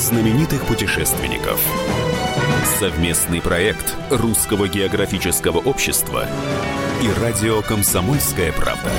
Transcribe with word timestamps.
знаменитых 0.00 0.64
путешественников. 0.64 1.60
Совместный 2.78 3.42
проект 3.42 3.94
Русского 4.10 4.66
географического 4.66 5.58
общества 5.58 6.26
и 7.02 7.20
радио 7.20 7.60
«Комсомольская 7.60 8.50
правда». 8.52 8.90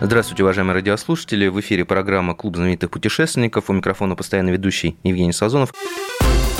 Здравствуйте, 0.00 0.44
уважаемые 0.44 0.74
радиослушатели. 0.76 1.48
В 1.48 1.60
эфире 1.60 1.84
программа 1.84 2.34
«Клуб 2.34 2.56
знаменитых 2.56 2.90
путешественников». 2.90 3.68
У 3.68 3.74
микрофона 3.74 4.16
постоянно 4.16 4.48
ведущий 4.48 4.96
Евгений 5.04 5.34
Сазонов. 5.34 5.74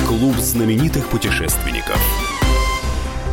Клуб 0.07 0.37
знаменитых 0.37 1.09
путешественников. 1.09 1.99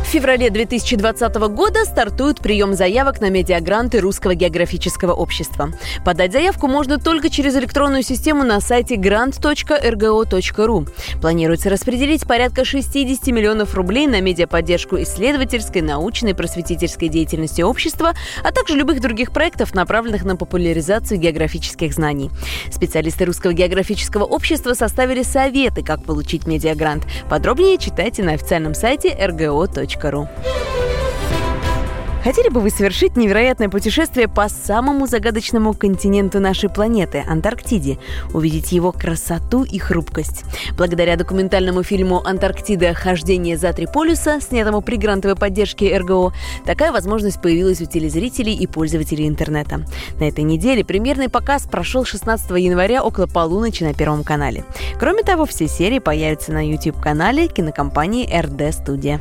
В 0.08 0.10
феврале 0.10 0.48
2020 0.48 1.34
года 1.50 1.84
стартует 1.84 2.38
прием 2.40 2.72
заявок 2.72 3.20
на 3.20 3.28
медиагранты 3.28 4.00
Русского 4.00 4.34
географического 4.34 5.12
общества. 5.12 5.68
Подать 6.02 6.32
заявку 6.32 6.66
можно 6.66 6.98
только 6.98 7.28
через 7.28 7.54
электронную 7.56 8.02
систему 8.02 8.42
на 8.42 8.62
сайте 8.62 8.94
grant.rgo.ru. 8.94 10.88
Планируется 11.20 11.68
распределить 11.68 12.26
порядка 12.26 12.64
60 12.64 13.26
миллионов 13.26 13.74
рублей 13.74 14.06
на 14.06 14.22
медиаподдержку 14.22 14.96
исследовательской, 15.02 15.82
научной, 15.82 16.34
просветительской 16.34 17.10
деятельности 17.10 17.60
общества, 17.60 18.14
а 18.42 18.50
также 18.50 18.76
любых 18.76 19.02
других 19.02 19.30
проектов, 19.30 19.74
направленных 19.74 20.24
на 20.24 20.36
популяризацию 20.36 21.20
географических 21.20 21.92
знаний. 21.92 22.30
Специалисты 22.72 23.26
Русского 23.26 23.52
географического 23.52 24.24
общества 24.24 24.72
составили 24.72 25.22
советы, 25.22 25.82
как 25.82 26.02
получить 26.02 26.46
медиагрант. 26.46 27.04
Подробнее 27.28 27.76
читайте 27.76 28.22
на 28.22 28.32
официальном 28.32 28.72
сайте 28.72 29.10
rgo.ru 29.10 29.97
ру. 30.04 30.28
Хотели 32.28 32.50
бы 32.50 32.60
вы 32.60 32.68
совершить 32.68 33.16
невероятное 33.16 33.68
путешествие 33.68 34.28
по 34.28 34.48
самому 34.48 35.06
загадочному 35.06 35.72
континенту 35.72 36.40
нашей 36.40 36.68
планеты– 36.68 37.24
Антарктиде, 37.28 37.98
увидеть 38.34 38.72
его 38.72 38.92
красоту 38.92 39.62
и 39.62 39.78
хрупкость? 39.78 40.44
Благодаря 40.76 41.16
документальному 41.16 41.82
фильму 41.82 42.20
«Антарктида. 42.22 42.92
Хождение 42.92 43.56
за 43.56 43.72
три 43.72 43.86
полюса», 43.86 44.40
снятому 44.40 44.82
при 44.82 44.96
грантовой 44.96 45.36
поддержке 45.36 45.96
РГО, 45.96 46.34
такая 46.66 46.92
возможность 46.92 47.40
появилась 47.40 47.80
у 47.80 47.86
телезрителей 47.86 48.54
и 48.54 48.66
пользователей 48.66 49.28
интернета. 49.28 49.86
На 50.18 50.24
этой 50.24 50.42
неделе 50.44 50.84
премьерный 50.84 51.28
показ 51.30 51.62
прошел 51.62 52.04
16 52.04 52.50
января 52.58 53.04
около 53.04 53.26
полуночи 53.26 53.84
на 53.84 53.94
Первом 53.94 54.24
канале. 54.24 54.64
Кроме 54.98 55.22
того, 55.22 55.46
все 55.46 55.68
серии 55.68 55.98
появятся 55.98 56.52
на 56.52 56.68
YouTube-канале 56.68 57.48
кинокомпании 57.48 58.28
«РД 58.38 58.74
Студия». 58.74 59.20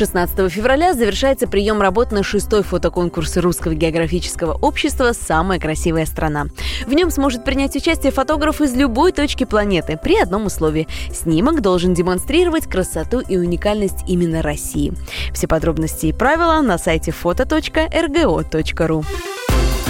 16 0.00 0.50
февраля 0.50 0.94
завершается 0.94 1.46
прием 1.46 1.82
работ 1.82 2.10
на 2.10 2.22
шестой 2.22 2.62
фотоконкурс 2.62 3.36
Русского 3.36 3.74
географического 3.74 4.54
общества 4.54 5.12
«Самая 5.12 5.60
красивая 5.60 6.06
страна». 6.06 6.46
В 6.86 6.94
нем 6.94 7.10
сможет 7.10 7.44
принять 7.44 7.76
участие 7.76 8.10
фотограф 8.10 8.62
из 8.62 8.74
любой 8.74 9.12
точки 9.12 9.44
планеты 9.44 9.98
при 10.02 10.16
одном 10.16 10.46
условии. 10.46 10.88
Снимок 11.12 11.60
должен 11.60 11.92
демонстрировать 11.92 12.66
красоту 12.66 13.20
и 13.20 13.36
уникальность 13.36 14.08
именно 14.08 14.40
России. 14.40 14.94
Все 15.34 15.46
подробности 15.46 16.06
и 16.06 16.14
правила 16.14 16.62
на 16.62 16.78
сайте 16.78 17.10
foto.rgo.ru. 17.10 19.04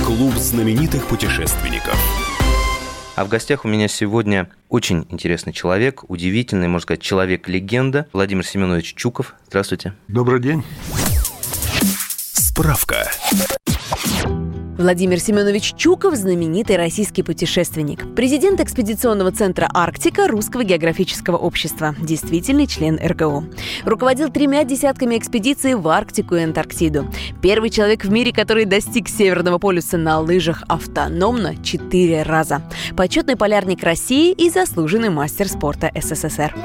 Клуб 0.04 0.34
знаменитых 0.34 1.06
путешественников. 1.06 2.19
А 3.20 3.24
в 3.26 3.28
гостях 3.28 3.66
у 3.66 3.68
меня 3.68 3.86
сегодня 3.86 4.48
очень 4.70 5.06
интересный 5.10 5.52
человек, 5.52 6.04
удивительный, 6.08 6.68
можно 6.68 6.84
сказать, 6.84 7.02
человек-легенда 7.02 8.06
Владимир 8.14 8.46
Семенович 8.46 8.94
Чуков. 8.94 9.34
Здравствуйте. 9.46 9.92
Добрый 10.08 10.40
день. 10.40 10.64
Справка. 12.32 13.10
Владимир 14.80 15.20
Семенович 15.20 15.74
Чуков– 15.76 16.14
знаменитый 16.16 16.78
российский 16.78 17.22
путешественник. 17.22 18.14
Президент 18.14 18.62
экспедиционного 18.62 19.30
центра 19.30 19.68
«Арктика» 19.74 20.26
Русского 20.26 20.64
географического 20.64 21.36
общества. 21.36 21.94
Действительный 22.00 22.66
член 22.66 22.98
РГО. 22.98 23.44
Руководил 23.84 24.30
тремя 24.30 24.64
десятками 24.64 25.18
экспедиций 25.18 25.74
в 25.74 25.86
Арктику 25.86 26.34
и 26.36 26.40
Антарктиду. 26.40 27.04
Первый 27.42 27.68
человек 27.68 28.06
в 28.06 28.10
мире, 28.10 28.32
который 28.32 28.64
достиг 28.64 29.10
Северного 29.10 29.58
полюса 29.58 29.98
на 29.98 30.18
лыжах 30.18 30.62
автономно 30.66 31.62
четыре 31.62 32.22
раза. 32.22 32.62
Почетный 32.96 33.36
полярник 33.36 33.82
России 33.82 34.32
и 34.32 34.48
заслуженный 34.48 35.10
мастер 35.10 35.46
спорта 35.48 35.92
СССР. 35.94 36.56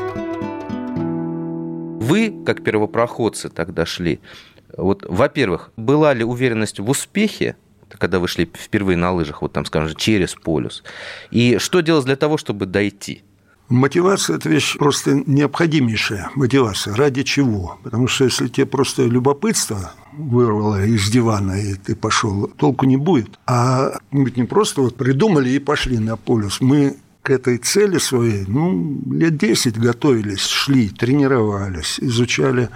Вы, 2.00 2.34
как 2.46 2.64
первопроходцы, 2.64 3.50
тогда 3.50 3.86
шли. 3.86 4.22
Вот, 4.78 5.04
во-первых, 5.06 5.74
была 5.76 6.14
ли 6.14 6.24
уверенность 6.24 6.80
в 6.80 6.90
успехе 6.90 7.58
когда 7.98 8.20
вы 8.20 8.28
шли 8.28 8.50
впервые 8.54 8.98
на 8.98 9.12
лыжах, 9.12 9.42
вот 9.42 9.54
там, 9.54 9.66
скажем, 9.66 9.96
через 9.96 10.36
полюс? 10.36 10.84
И 11.32 11.58
что 11.60 11.82
делать 11.82 12.06
для 12.06 12.16
того, 12.16 12.38
чтобы 12.38 12.66
дойти? 12.66 13.24
Мотивация– 13.70 14.36
это 14.38 14.48
вещь 14.48 14.78
просто 14.78 15.24
необходимейшая 15.26 16.30
мотивация. 16.36 16.96
Ради 16.96 17.24
чего? 17.24 17.80
Потому 17.84 18.08
что 18.08 18.26
если 18.26 18.48
тебе 18.48 18.68
просто 18.68 19.06
любопытство 19.06 19.94
вырвало 20.14 20.86
из 20.86 21.10
дивана, 21.10 21.54
и 21.54 21.74
ты 21.74 21.96
пошел, 21.96 22.48
толку 22.48 22.86
не 22.86 22.98
будет. 22.98 23.40
А 23.48 23.98
мы 24.12 24.32
не 24.36 24.44
просто 24.44 24.82
вот 24.82 24.96
придумали 24.96 25.50
и 25.50 25.60
пошли 25.60 25.98
на 25.98 26.16
полюс. 26.16 26.62
Мы 26.62 26.98
к 27.24 27.32
этой 27.32 27.58
цели 27.58 27.98
своей, 27.98 28.46
ну, 28.48 29.02
лет 29.12 29.36
10 29.38 29.80
готовились, 29.80 30.46
шли, 30.46 30.90
тренировались, 30.90 32.00
изучали 32.00 32.70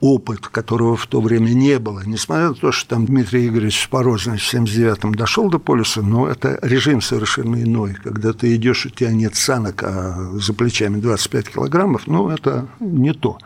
опыт, 0.00 0.48
которого 0.48 0.96
в 0.96 1.06
то 1.06 1.20
время 1.20 1.50
не 1.50 1.78
было. 1.78 2.02
Несмотря 2.04 2.48
на 2.48 2.54
то, 2.54 2.72
что 2.72 2.90
там 2.90 3.06
Дмитрий 3.06 3.48
Игоревич 3.48 3.84
Спорожный 3.84 4.38
в 4.38 4.54
79-м 4.54 5.14
дошел 5.14 5.48
до 5.48 5.58
полюса, 5.58 6.02
но 6.02 6.28
это 6.28 6.58
режим 6.62 7.00
совершенно 7.00 7.62
иной. 7.62 7.94
Когда 7.94 8.32
ты 8.32 8.54
идешь, 8.56 8.86
у 8.86 8.90
тебя 8.90 9.10
нет 9.12 9.34
санок, 9.36 9.82
а 9.82 10.30
за 10.34 10.52
плечами 10.52 11.00
25 11.00 11.48
килограммов, 11.50 12.06
ну, 12.06 12.28
это 12.28 12.68
не 12.80 13.12
то 13.14 13.38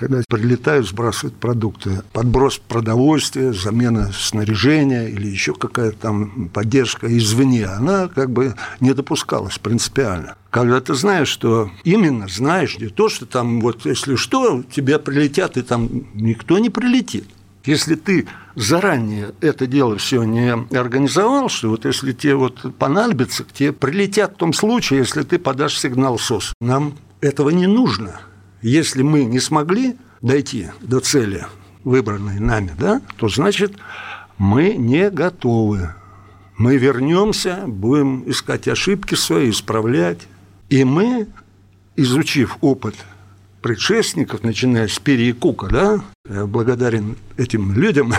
когда 0.00 0.22
прилетают, 0.26 0.88
сбрасывают 0.88 1.36
продукты. 1.36 2.02
Подброс 2.14 2.56
продовольствия, 2.56 3.52
замена 3.52 4.10
снаряжения 4.12 5.08
или 5.08 5.26
еще 5.26 5.52
какая-то 5.52 5.98
там 5.98 6.48
поддержка 6.48 7.06
извне, 7.18 7.66
она 7.66 8.08
как 8.08 8.30
бы 8.30 8.54
не 8.80 8.94
допускалась 8.94 9.58
принципиально. 9.58 10.36
Когда 10.48 10.80
ты 10.80 10.94
знаешь, 10.94 11.28
что 11.28 11.70
именно 11.84 12.28
знаешь, 12.28 12.78
не 12.78 12.88
то, 12.88 13.10
что 13.10 13.26
там 13.26 13.60
вот 13.60 13.84
если 13.84 14.16
что, 14.16 14.62
тебе 14.62 14.98
прилетят, 14.98 15.58
и 15.58 15.62
там 15.62 15.90
никто 16.14 16.58
не 16.58 16.70
прилетит. 16.70 17.26
Если 17.66 17.94
ты 17.94 18.26
заранее 18.54 19.34
это 19.42 19.66
дело 19.66 19.98
все 19.98 20.22
не 20.22 20.50
организовал, 20.74 21.50
что 21.50 21.68
вот 21.68 21.84
если 21.84 22.12
тебе 22.12 22.36
вот 22.36 22.74
понадобится, 22.78 23.44
к 23.44 23.52
тебе 23.52 23.74
прилетят 23.74 24.32
в 24.32 24.36
том 24.36 24.54
случае, 24.54 25.00
если 25.00 25.24
ты 25.24 25.38
подашь 25.38 25.78
сигнал 25.78 26.18
СОС. 26.18 26.54
Нам 26.58 26.94
этого 27.20 27.50
не 27.50 27.66
нужно. 27.66 28.18
Если 28.62 29.02
мы 29.02 29.24
не 29.24 29.40
смогли 29.40 29.96
дойти 30.20 30.68
до 30.80 31.00
цели, 31.00 31.46
выбранной 31.84 32.38
нами, 32.38 32.72
да, 32.78 33.00
то 33.16 33.28
значит 33.28 33.72
мы 34.38 34.74
не 34.74 35.10
готовы. 35.10 35.94
Мы 36.58 36.76
вернемся, 36.76 37.64
будем 37.66 38.28
искать 38.30 38.68
ошибки 38.68 39.14
свои, 39.14 39.50
исправлять. 39.50 40.28
И 40.68 40.84
мы, 40.84 41.26
изучив 41.96 42.58
опыт 42.60 42.94
предшественников, 43.62 44.42
начиная 44.42 44.88
с 44.88 44.98
Пери 44.98 45.30
и 45.30 45.32
Кука, 45.32 45.68
да, 45.68 46.00
благодарен 46.30 47.16
этим 47.36 47.72
людям, 47.72 48.12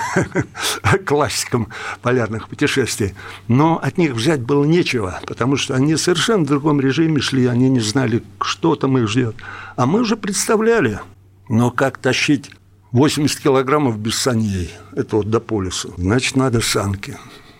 классикам 1.05 1.69
полярных 2.01 2.49
путешествий, 2.49 3.13
но 3.47 3.79
от 3.81 3.97
них 3.97 4.13
взять 4.13 4.41
было 4.41 4.65
нечего, 4.65 5.19
потому 5.25 5.55
что 5.55 5.75
они 5.75 5.95
совершенно 5.95 6.43
в 6.43 6.47
другом 6.47 6.81
режиме 6.81 7.21
шли, 7.21 7.45
они 7.45 7.69
не 7.69 7.79
знали, 7.79 8.23
что 8.41 8.75
там 8.75 8.97
их 8.97 9.07
ждет. 9.07 9.35
А 9.77 9.85
мы 9.85 10.01
уже 10.01 10.17
представляли, 10.17 10.99
но 11.47 11.71
как 11.71 11.97
тащить 11.97 12.51
80 12.91 13.39
килограммов 13.39 13.97
без 13.97 14.17
саней, 14.17 14.69
это 14.93 15.17
вот 15.17 15.29
до 15.29 15.39
полюса, 15.39 15.89
значит, 15.97 16.35
надо 16.35 16.61
санки. 16.61 17.17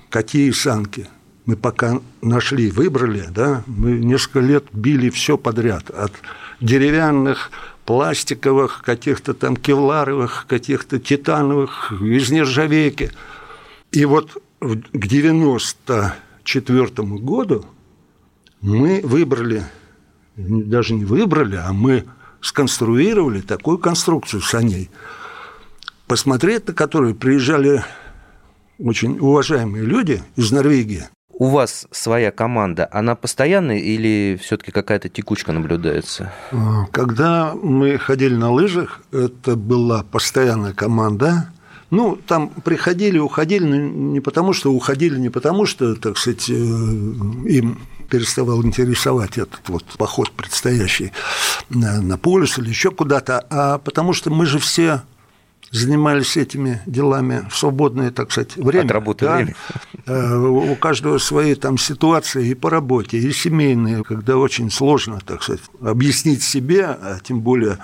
Какие 0.09 0.51
санки? 0.51 1.07
Мы 1.45 1.55
пока 1.55 2.01
нашли, 2.21 2.69
выбрали, 2.69 3.27
да, 3.29 3.63
мы 3.65 3.91
несколько 3.93 4.41
лет 4.41 4.65
били 4.73 5.09
все 5.09 5.37
подряд, 5.37 5.89
от 5.89 6.11
деревянных 6.59 7.51
пластиковых, 7.85 8.81
каких-то 8.83 9.33
там 9.33 9.55
кевларовых, 9.55 10.45
каких-то 10.47 10.99
титановых, 10.99 11.93
из 12.01 12.31
нержавейки. 12.31 13.11
И 13.91 14.05
вот 14.05 14.41
к 14.59 15.07
94 15.07 16.87
году 17.19 17.65
мы 18.61 19.01
выбрали, 19.03 19.63
даже 20.35 20.93
не 20.93 21.05
выбрали, 21.05 21.55
а 21.55 21.73
мы 21.73 22.05
сконструировали 22.41 23.41
такую 23.41 23.77
конструкцию 23.77 24.41
саней, 24.41 24.89
посмотреть 26.07 26.67
на 26.67 26.73
которую 26.73 27.15
приезжали 27.15 27.83
очень 28.79 29.19
уважаемые 29.19 29.85
люди 29.85 30.23
из 30.35 30.51
Норвегии, 30.51 31.07
у 31.41 31.47
вас 31.47 31.87
своя 31.89 32.29
команда, 32.31 32.87
она 32.91 33.15
постоянная 33.15 33.79
или 33.79 34.39
все-таки 34.39 34.71
какая-то 34.71 35.09
текучка 35.09 35.51
наблюдается? 35.51 36.31
А, 36.51 36.85
когда 36.91 37.55
мы 37.55 37.97
ходили 37.97 38.35
на 38.35 38.51
лыжах, 38.51 39.01
это 39.11 39.55
была 39.55 40.03
постоянная 40.03 40.73
команда, 40.73 41.51
Ну, 41.89 42.15
там 42.27 42.49
приходили, 42.49 43.17
уходили, 43.17 43.65
не 43.65 44.21
потому 44.21 44.53
что 44.53 44.71
уходили, 44.71 45.17
не 45.17 45.29
потому 45.29 45.65
что, 45.65 45.95
так 45.95 46.17
сказать, 46.17 46.47
э, 46.49 46.53
им 46.53 47.79
переставал 48.07 48.63
интересовать 48.63 49.39
этот 49.39 49.67
вот 49.67 49.83
поход 49.97 50.31
предстоящий 50.31 51.11
на, 51.69 52.01
на 52.01 52.17
полюс 52.19 52.59
или 52.59 52.69
еще 52.69 52.91
куда-то, 52.91 53.43
а 53.49 53.79
потому 53.79 54.13
что 54.13 54.29
мы 54.29 54.45
же 54.45 54.59
все 54.59 55.01
занимались 55.71 56.35
этими 56.37 56.81
делами 56.85 57.47
в 57.49 57.57
свободное, 57.57 58.11
так 58.11 58.31
сказать, 58.31 58.57
время. 58.57 58.85
От 58.85 58.91
работы 58.91 59.25
да? 59.25 59.35
время. 59.37 59.55
Э, 60.05 60.35
у 60.37 60.75
каждого 60.75 61.17
свои 61.17 61.55
там 61.55 61.77
ситуации 61.77 62.49
и 62.49 62.53
по 62.53 62.69
работе, 62.69 63.17
и 63.17 63.31
семейные, 63.31 64.03
когда 64.03 64.37
очень 64.37 64.69
сложно, 64.69 65.19
так 65.25 65.43
сказать, 65.43 65.61
объяснить 65.81 66.43
себе, 66.43 66.85
а 66.85 67.19
тем 67.23 67.39
более 67.39 67.77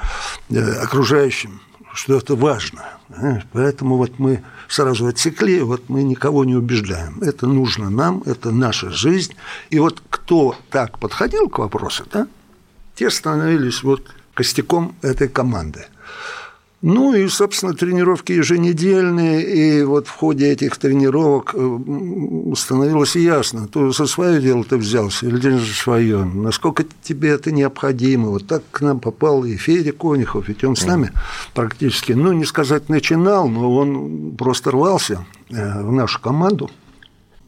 э, 0.49 0.59
окружающим, 0.81 1.61
что 1.93 2.17
это 2.17 2.35
важно. 2.35 2.83
Поэтому 3.53 3.97
вот 3.97 4.19
мы 4.19 4.43
сразу 4.67 5.07
отсекли, 5.07 5.61
вот 5.61 5.87
мы 5.87 6.03
никого 6.03 6.43
не 6.45 6.55
убеждаем. 6.55 7.21
Это 7.21 7.47
нужно 7.47 7.89
нам, 7.89 8.21
это 8.25 8.51
наша 8.51 8.89
жизнь. 8.89 9.33
И 9.69 9.79
вот 9.79 10.03
кто 10.09 10.55
так 10.69 10.99
подходил 10.99 11.49
к 11.49 11.59
вопросу, 11.59 12.03
да, 12.11 12.27
те 12.95 13.09
становились 13.09 13.81
вот 13.83 14.11
костяком 14.33 14.95
этой 15.01 15.29
команды. 15.29 15.87
Ну 16.83 17.15
и, 17.15 17.27
собственно, 17.27 17.73
тренировки 17.73 18.33
еженедельные, 18.33 19.79
и 19.79 19.83
вот 19.83 20.05
в 20.05 20.11
ходе 20.11 20.51
этих 20.51 20.77
тренировок 20.77 21.55
э, 21.55 21.79
становилось 22.55 23.15
ясно, 23.15 23.67
то 23.67 23.91
за 23.91 24.05
свое 24.05 24.39
дело 24.39 24.63
ты 24.63 24.77
взялся 24.77 25.25
или 25.25 25.57
за 25.57 25.73
свое, 25.73 26.23
насколько 26.23 26.85
тебе 27.01 27.29
это 27.29 27.51
необходимо. 27.51 28.29
Вот 28.29 28.45
так 28.45 28.61
к 28.69 28.81
нам 28.81 28.99
попал 28.99 29.43
и 29.43 29.55
Федя 29.55 29.91
Конюхов, 29.91 30.49
ведь 30.49 30.63
он 30.63 30.75
с 30.75 30.85
нами 30.85 31.11
практически, 31.55 32.11
ну, 32.11 32.31
не 32.31 32.45
сказать 32.45 32.89
начинал, 32.89 33.47
но 33.47 33.75
он 33.75 34.35
просто 34.37 34.69
рвался 34.69 35.25
э, 35.49 35.81
в 35.81 35.91
нашу 35.91 36.21
команду. 36.21 36.69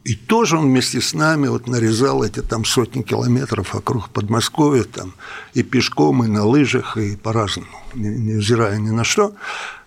И 0.04 0.14
тоже 0.14 0.56
он 0.56 0.66
вместе 0.66 1.00
с 1.00 1.12
нами 1.12 1.48
вот 1.48 1.68
нарезал 1.68 2.24
эти 2.24 2.40
там 2.40 2.64
сотни 2.64 3.02
километров 3.02 3.74
вокруг 3.74 4.08
Подмосковья, 4.08 4.84
там 4.84 5.14
и 5.52 5.62
пешком, 5.62 6.24
и 6.24 6.26
на 6.26 6.44
лыжах, 6.44 6.96
и 6.96 7.16
по-разному, 7.16 7.68
невзирая 7.94 8.78
ни 8.78 8.90
на 8.90 9.04
что. 9.04 9.34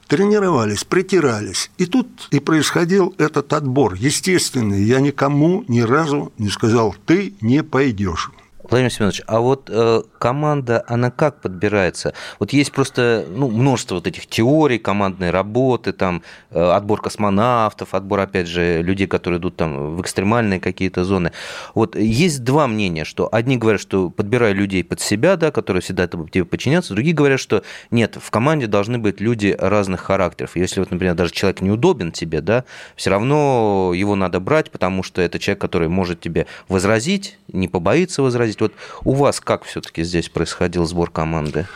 Тренировались, 0.08 0.84
притирались. 0.84 1.72
И 1.78 1.88
тут 1.88 2.28
и 2.30 2.40
происходил 2.40 3.16
этот 3.18 3.54
отбор. 3.54 3.96
Естественный. 3.96 4.84
Я 4.84 5.00
никому 5.00 5.66
ни 5.68 5.80
разу 5.80 6.32
не 6.38 6.50
сказал, 6.50 6.96
ты 7.06 7.34
не 7.42 7.64
пойдешь. 7.64 8.30
Владимир 8.64 8.92
Семенович, 8.92 9.22
а 9.28 9.42
вот 9.42 9.70
э, 9.70 10.04
команда, 10.20 10.84
она 10.88 11.12
как 11.12 11.42
подбирается? 11.42 12.14
Вот 12.40 12.54
есть 12.54 12.72
просто 12.72 13.26
ну, 13.30 13.50
множество 13.50 13.96
вот 13.96 14.08
этих 14.08 14.26
теорий 14.26 14.80
командной 14.80 15.32
работы, 15.32 15.92
там 15.92 16.24
э, 16.50 16.62
отбор 16.62 17.02
космонавтов, 17.02 17.94
отбор, 17.94 18.22
опять 18.22 18.48
же, 18.48 18.82
людей, 18.82 19.06
которые 19.06 19.40
идут 19.40 19.58
там 19.58 19.98
в 19.98 20.02
экстремальные 20.02 20.62
какие-то 20.62 21.04
зоны. 21.04 21.34
Вот 21.76 21.98
есть 21.98 22.44
два 22.46 22.68
мнения, 22.68 23.04
что 23.04 23.28
одни 23.30 23.58
говорят, 23.58 23.82
что 23.82 24.10
подбирай 24.10 24.54
людей 24.54 24.84
под 24.84 25.02
себя, 25.02 25.36
да, 25.36 25.52
которые 25.52 25.82
всегда 25.82 26.08
тебе 26.08 26.46
подчиняться, 26.46 26.94
другие 26.94 27.14
говорят, 27.14 27.42
что 27.42 27.64
нет, 27.92 28.18
в 28.22 28.32
команде 28.32 28.68
должны 28.68 28.98
быть 28.98 29.20
люди 29.20 29.56
разных 29.60 30.02
характеров. 30.02 30.56
Если 30.56 30.80
вот, 30.80 30.90
например, 30.90 31.16
даже 31.16 31.34
человек 31.34 31.60
неудобен 31.60 32.14
тебе, 32.14 32.40
да, 32.40 32.64
все 32.96 33.10
равно 33.10 33.92
его 33.94 34.16
надо 34.16 34.40
брать, 34.40 34.72
потому 34.72 35.04
что 35.04 35.22
это 35.22 35.38
человек, 35.38 35.60
который 35.60 35.90
может 35.90 36.22
тебе 36.22 36.48
возразить, 36.70 37.38
не 37.52 37.68
побоится 37.68 38.24
возразить, 38.24 38.53
возразить. 38.54 38.62
Вот 38.62 38.74
у 39.04 39.16
вас 39.16 39.40
как 39.40 39.64
все-таки 39.64 40.04
здесь 40.04 40.30
происходил 40.30 40.86
сбор 40.86 41.10
команды? 41.10 41.68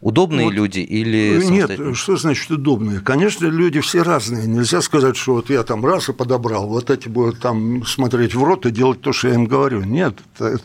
Удобные 0.00 0.46
вот, 0.46 0.54
люди 0.54 0.78
или 0.78 1.42
Нет, 1.44 1.96
что 1.96 2.16
значит 2.16 2.48
удобные? 2.52 3.00
Конечно, 3.00 3.46
люди 3.46 3.80
все 3.80 4.02
разные. 4.02 4.46
Нельзя 4.46 4.80
сказать, 4.80 5.16
что 5.16 5.34
вот 5.34 5.50
я 5.50 5.64
там 5.64 5.84
раз 5.84 6.08
и 6.08 6.12
подобрал, 6.12 6.68
вот 6.68 6.88
эти 6.90 7.08
будут 7.08 7.40
там 7.40 7.84
смотреть 7.84 8.32
в 8.36 8.44
рот 8.44 8.64
и 8.64 8.70
делать 8.70 9.00
то, 9.00 9.12
что 9.12 9.28
я 9.28 9.34
им 9.34 9.46
говорю. 9.46 9.82
Нет, 9.82 10.14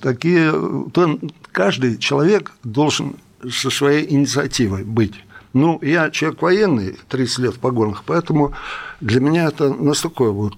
такие... 0.01 0.51
То 0.93 1.19
каждый 1.51 1.97
человек 1.97 2.51
должен 2.63 3.15
со 3.49 3.71
своей 3.71 4.07
инициативой 4.13 4.83
быть. 4.83 5.15
Ну, 5.53 5.79
я 5.83 6.09
человек 6.09 6.41
военный, 6.41 6.97
30 7.09 7.39
лет 7.39 7.53
в 7.55 7.59
погонах, 7.59 8.03
поэтому 8.05 8.53
для 9.01 9.19
меня 9.19 9.45
это 9.45 9.71
настолько 9.71 10.31
вот 10.31 10.55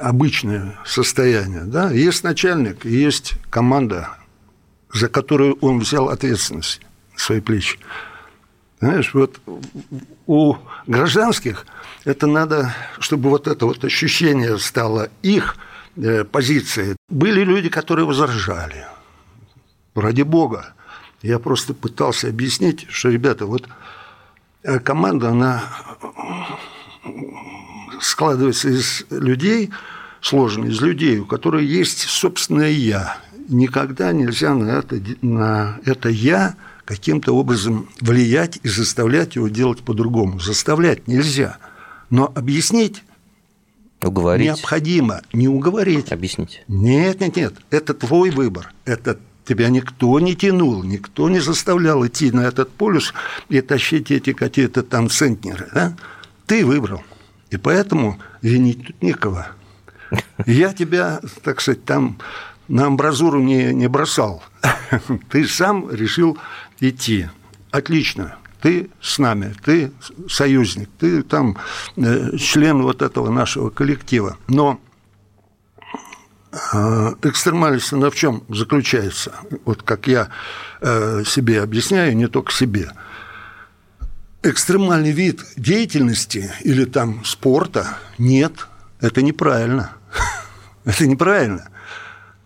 обычное 0.00 0.76
состояние. 0.84 1.62
Да? 1.64 1.92
Есть 1.92 2.24
начальник, 2.24 2.84
есть 2.84 3.34
команда, 3.48 4.16
за 4.92 5.08
которую 5.08 5.56
он 5.60 5.78
взял 5.78 6.08
ответственность 6.08 6.80
на 7.12 7.18
свои 7.18 7.40
плечи. 7.40 7.78
Знаешь, 8.80 9.14
вот 9.14 9.40
у 10.26 10.56
гражданских 10.88 11.64
это 12.04 12.26
надо, 12.26 12.74
чтобы 12.98 13.30
вот 13.30 13.46
это 13.46 13.66
вот 13.66 13.84
ощущение 13.84 14.58
стало 14.58 15.10
их 15.22 15.56
э, 15.96 16.24
позицией. 16.24 16.96
Были 17.08 17.44
люди, 17.44 17.68
которые 17.68 18.04
возражали. 18.04 18.84
Ради 19.94 20.22
бога. 20.22 20.74
Я 21.22 21.38
просто 21.38 21.72
пытался 21.72 22.28
объяснить, 22.28 22.86
что, 22.90 23.08
ребята, 23.08 23.46
вот 23.46 23.68
команда, 24.82 25.30
она 25.30 25.62
складывается 28.00 28.68
из 28.70 29.04
людей, 29.10 29.70
сложена 30.20 30.66
из 30.66 30.80
людей, 30.80 31.18
у 31.18 31.26
которых 31.26 31.62
есть 31.62 32.00
собственное 32.00 32.70
«я». 32.70 33.18
Никогда 33.48 34.12
нельзя 34.12 34.54
на 34.54 34.70
это, 34.70 34.98
на 35.20 35.78
это 35.84 36.08
«я» 36.08 36.54
каким-то 36.84 37.32
образом 37.32 37.88
влиять 38.00 38.58
и 38.62 38.68
заставлять 38.68 39.36
его 39.36 39.48
делать 39.48 39.80
по-другому. 39.80 40.38
Заставлять 40.40 41.08
нельзя, 41.08 41.56
но 42.10 42.30
объяснить 42.34 43.02
Уговорить. 44.02 44.46
необходимо. 44.46 45.22
Не 45.32 45.48
уговорить. 45.48 46.12
Объяснить. 46.12 46.62
Нет, 46.68 47.20
нет, 47.20 47.36
нет. 47.36 47.54
Это 47.70 47.94
твой 47.94 48.30
выбор. 48.30 48.72
Это 48.84 49.18
Тебя 49.44 49.68
никто 49.68 50.18
не 50.20 50.34
тянул, 50.34 50.82
никто 50.82 51.28
не 51.28 51.38
заставлял 51.38 52.06
идти 52.06 52.30
на 52.30 52.40
этот 52.40 52.70
полюс 52.70 53.12
и 53.48 53.60
тащить 53.60 54.10
эти 54.10 54.32
какие-то 54.32 54.82
там 54.82 55.10
центнеры. 55.10 55.68
Да? 55.74 55.96
Ты 56.46 56.64
выбрал. 56.64 57.02
И 57.50 57.56
поэтому 57.56 58.18
винить 58.40 58.86
тут 58.86 59.02
некого. 59.02 59.48
Я 60.46 60.72
тебя, 60.72 61.20
так 61.42 61.60
сказать, 61.60 61.84
там 61.84 62.18
на 62.68 62.86
амбразуру 62.86 63.40
не, 63.40 63.74
не 63.74 63.88
бросал. 63.88 64.42
Ты 65.30 65.46
сам 65.46 65.90
решил 65.90 66.38
идти. 66.80 67.28
Отлично. 67.70 68.36
Ты 68.62 68.88
с 69.02 69.18
нами, 69.18 69.54
ты 69.62 69.92
союзник, 70.26 70.88
ты 70.98 71.22
там 71.22 71.58
э, 71.96 72.34
член 72.38 72.80
вот 72.80 73.02
этого 73.02 73.30
нашего 73.30 73.68
коллектива. 73.68 74.38
Но 74.48 74.80
экстремальность, 77.22 77.92
она 77.92 78.10
в 78.10 78.14
чем 78.14 78.44
заключается? 78.48 79.32
Вот 79.64 79.82
как 79.82 80.06
я 80.06 80.28
э, 80.80 81.22
себе 81.26 81.62
объясняю, 81.62 82.16
не 82.16 82.28
только 82.28 82.52
себе. 82.52 82.92
Экстремальный 84.42 85.12
вид 85.12 85.42
деятельности 85.56 86.52
или 86.62 86.84
там 86.84 87.24
спорта 87.24 87.98
нет, 88.18 88.66
это 89.00 89.22
неправильно. 89.22 89.92
Это 90.84 91.06
неправильно. 91.06 91.70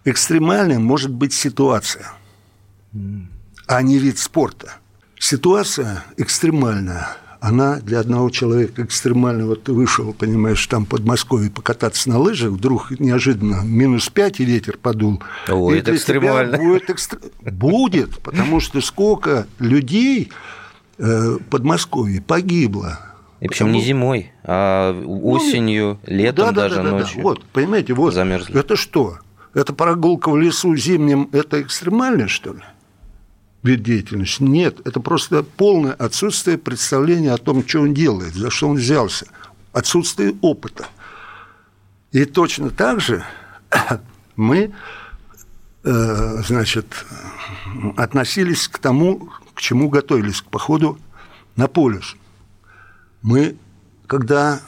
Экстремальной 0.04 0.78
может 0.78 1.10
быть 1.10 1.32
ситуация, 1.32 2.12
а 3.66 3.82
не 3.82 3.98
вид 3.98 4.18
спорта. 4.18 4.74
Ситуация 5.18 6.04
экстремальная– 6.16 7.16
она 7.40 7.76
для 7.76 8.00
одного 8.00 8.30
человека 8.30 8.82
экстремально. 8.82 9.46
Вот 9.46 9.64
ты 9.64 9.72
вышел, 9.72 10.12
понимаешь, 10.12 10.66
там 10.66 10.86
под 10.86 11.04
Москвой 11.04 11.50
покататься 11.50 12.08
на 12.08 12.18
лыжах, 12.18 12.50
вдруг 12.50 12.98
неожиданно 12.98 13.62
минус 13.64 14.08
5 14.08 14.40
и 14.40 14.44
ветер 14.44 14.76
подул. 14.76 15.22
Ой, 15.48 15.76
и 15.76 15.78
это 15.80 15.94
экстремально. 15.94 16.58
Будет, 16.58 16.90
экстр... 16.90 17.18
будет, 17.42 18.18
потому 18.18 18.60
что 18.60 18.80
сколько 18.80 19.46
людей 19.58 20.30
э, 20.98 21.38
Подмосковье 21.50 22.20
погибло. 22.20 23.00
И 23.40 23.46
причем 23.46 23.70
не 23.70 23.80
зимой, 23.82 24.32
а 24.42 25.00
осенью, 25.04 26.00
ну, 26.04 26.12
летом 26.12 26.46
да, 26.46 26.62
даже 26.62 26.76
да, 26.76 26.82
да, 26.82 26.90
ночью. 26.90 27.16
Да. 27.18 27.22
Вот, 27.22 27.44
понимаете, 27.44 27.94
вот 27.94 28.12
замерзли. 28.12 28.58
Это 28.58 28.74
что? 28.74 29.18
Это 29.54 29.72
прогулка 29.72 30.30
в 30.30 30.36
лесу 30.36 30.74
зимним, 30.74 31.28
это 31.32 31.62
экстремально, 31.62 32.26
что 32.26 32.54
ли? 32.54 32.62
Вид 33.62 33.82
деятельности. 33.82 34.42
Нет, 34.42 34.86
это 34.86 35.00
просто 35.00 35.42
полное 35.42 35.92
отсутствие 35.92 36.58
представления 36.58 37.32
о 37.32 37.38
том, 37.38 37.66
что 37.66 37.80
он 37.80 37.94
делает, 37.94 38.34
за 38.34 38.50
что 38.50 38.68
он 38.68 38.76
взялся. 38.76 39.26
Отсутствие 39.72 40.34
опыта. 40.40 40.88
И 42.12 42.24
точно 42.24 42.70
так 42.70 43.00
же 43.00 43.24
мы, 44.36 44.72
э, 45.84 46.42
значит, 46.46 46.86
относились 47.96 48.68
к 48.68 48.78
тому, 48.78 49.30
к 49.54 49.60
чему 49.60 49.88
готовились, 49.88 50.40
к 50.40 50.46
походу 50.46 50.98
на 51.56 51.66
полюс. 51.66 52.16
Мы, 53.22 53.56
когда 54.06 54.60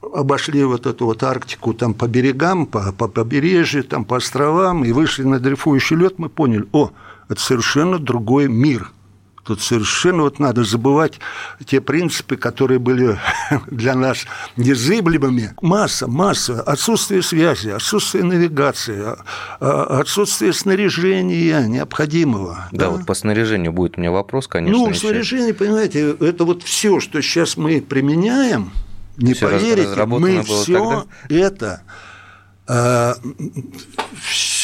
обошли 0.00 0.64
вот 0.64 0.86
эту 0.86 1.06
вот 1.06 1.22
Арктику 1.22 1.74
там 1.74 1.94
по 1.94 2.06
берегам, 2.08 2.66
по, 2.66 2.92
по 2.92 3.08
побережью, 3.08 3.84
там 3.84 4.04
по 4.04 4.16
островам 4.16 4.84
и 4.84 4.92
вышли 4.92 5.24
на 5.24 5.38
дрейфующий 5.38 5.96
лед, 5.96 6.18
мы 6.18 6.28
поняли, 6.28 6.66
о, 6.72 6.90
это 7.28 7.40
совершенно 7.40 7.98
другой 7.98 8.48
мир. 8.48 8.90
Тут 9.46 9.62
совершенно 9.62 10.24
вот 10.24 10.40
надо 10.40 10.64
забывать 10.64 11.20
те 11.64 11.80
принципы, 11.80 12.36
которые 12.36 12.80
были 12.80 13.16
для 13.68 13.94
нас 13.94 14.26
незыблемыми. 14.56 15.54
Масса, 15.62 16.08
масса, 16.08 16.60
отсутствие 16.62 17.22
связи, 17.22 17.68
отсутствие 17.68 18.24
навигации, 18.24 19.00
а, 19.04 19.24
а, 19.60 20.00
отсутствие 20.00 20.52
снаряжения 20.52 21.64
необходимого. 21.68 22.68
Да, 22.72 22.86
да? 22.86 22.90
вот 22.90 23.06
по 23.06 23.14
снаряжению 23.14 23.72
будет 23.72 23.98
у 23.98 24.00
меня 24.00 24.10
вопрос, 24.10 24.48
конечно. 24.48 24.76
Ну, 24.76 24.92
снаряжение, 24.92 25.54
понимаете, 25.54 26.16
это 26.18 26.44
вот 26.44 26.64
все, 26.64 26.98
что 26.98 27.22
сейчас 27.22 27.56
мы 27.56 27.80
применяем, 27.80 28.72
не 29.16 29.34
все 29.34 29.48
поверите, 29.48 30.06
мы 30.06 30.42
все 30.42 31.06
это 31.28 31.82
а, 32.66 33.14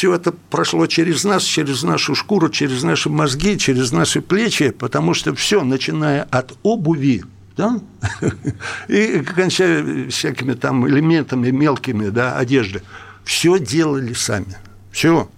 все 0.03 0.13
это 0.15 0.33
прошло 0.33 0.85
через 0.85 1.23
нас, 1.23 1.43
через 1.43 1.81
нашу 1.81 2.13
шкуру, 2.13 2.49
через 2.49 2.83
наши 2.83 3.09
мозги, 3.09 3.57
через 3.57 3.93
наши 3.93 4.19
плечи, 4.19 4.71
потому 4.71 5.13
что 5.13 5.33
все, 5.33 5.63
начиная 5.63 6.23
от 6.23 6.57
обуви, 6.61 7.23
да, 7.55 7.79
и 8.89 9.19
кончая 9.21 10.09
всякими 10.09 10.55
там 10.55 10.85
элементами 10.89 11.51
мелкими, 11.51 12.09
да, 12.09 12.37
одежды, 12.37 12.81
все 13.23 13.57
делали 13.57 14.11
сами, 14.11 14.57
все. 14.91 15.29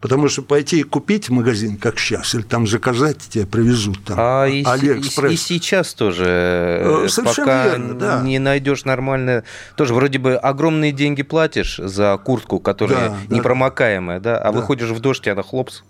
Потому 0.00 0.28
что 0.28 0.40
пойти 0.40 0.80
и 0.80 0.82
купить 0.82 1.28
в 1.28 1.32
магазин, 1.32 1.76
как 1.76 1.98
сейчас, 1.98 2.34
или 2.34 2.40
там 2.42 2.66
заказать, 2.66 3.18
тебе 3.18 3.44
привезут 3.44 4.02
там 4.04 4.16
а 4.18 4.44
Алиэкспресс. 4.44 5.30
И, 5.30 5.34
и 5.34 5.36
сейчас 5.36 5.92
тоже, 5.92 6.24
э, 6.26 7.06
Совершенно 7.08 7.46
пока 7.46 7.64
верно, 7.68 7.94
да. 7.94 8.22
не 8.22 8.38
найдешь 8.38 8.86
нормально, 8.86 9.44
тоже 9.76 9.92
вроде 9.92 10.18
бы 10.18 10.36
огромные 10.36 10.92
деньги 10.92 11.22
платишь 11.22 11.76
за 11.76 12.18
куртку, 12.24 12.60
которая 12.60 13.10
да, 13.28 13.36
непромокаемая, 13.36 14.20
да, 14.20 14.38
а 14.38 14.44
да. 14.44 14.52
выходишь 14.52 14.88
в 14.88 15.00
дождь, 15.00 15.26
и 15.26 15.30
она 15.30 15.42
хлопс, 15.42 15.84